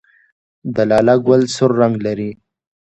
د 0.75 0.77
لاله 0.89 1.15
ګل 1.25 1.41
سور 1.55 1.71
رنګ 1.81 1.95
لري 2.05 2.31